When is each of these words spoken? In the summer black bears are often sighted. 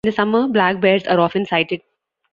In 0.03 0.07
the 0.09 0.13
summer 0.15 0.47
black 0.47 0.79
bears 0.81 1.05
are 1.05 1.19
often 1.19 1.45
sighted. 1.45 1.83